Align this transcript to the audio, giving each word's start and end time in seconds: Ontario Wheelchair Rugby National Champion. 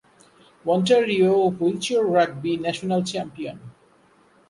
Ontario 0.65 1.51
Wheelchair 1.51 2.01
Rugby 2.03 2.57
National 2.57 3.03
Champion. 3.03 3.59